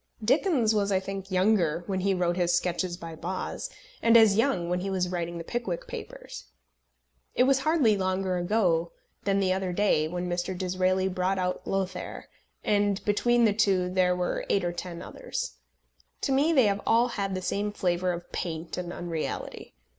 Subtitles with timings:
[0.25, 3.69] Dickens was, I think, younger when he wrote his Sketches by Boz,
[4.01, 6.45] and as young when he was writing the Pickwick Papers.
[7.35, 8.93] It was hardly longer ago
[9.25, 10.57] than the other day when Mr.
[10.57, 12.27] Disraeli brought out Lothair,
[12.63, 15.57] and between the two there were eight or ten others.
[16.21, 19.75] To me they have all had the same flavour of paint and unreality.